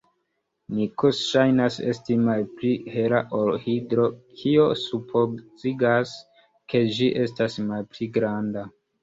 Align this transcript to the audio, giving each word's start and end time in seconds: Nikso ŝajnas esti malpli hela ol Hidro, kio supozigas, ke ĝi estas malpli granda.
Nikso 0.75 1.09
ŝajnas 1.17 1.75
esti 1.91 2.15
malpli 2.21 2.71
hela 2.93 3.19
ol 3.41 3.59
Hidro, 3.67 4.07
kio 4.41 4.65
supozigas, 4.85 6.17
ke 6.75 6.83
ĝi 6.97 7.13
estas 7.27 7.61
malpli 7.71 8.11
granda. 8.19 8.67